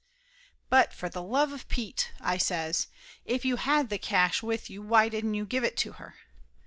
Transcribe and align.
"But 0.67 0.95
for 0.95 1.09
the 1.09 1.21
love 1.21 1.51
of 1.53 1.67
Pete!" 1.67 2.11
I 2.19 2.39
says. 2.39 2.87
"If 3.23 3.45
you 3.45 3.57
had 3.57 3.89
the 3.89 3.99
cash 3.99 4.41
with 4.41 4.67
you 4.67 4.81
why 4.81 5.09
didn't 5.09 5.35
you 5.35 5.45
give 5.45 5.63
it 5.63 5.77
to 5.77 5.91
her?" 5.91 6.15